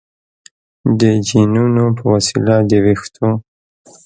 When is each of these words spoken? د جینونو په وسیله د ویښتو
د 0.99 1.01
جینونو 1.27 1.85
په 1.97 2.03
وسیله 2.13 2.55
د 2.69 2.71
ویښتو 2.85 3.27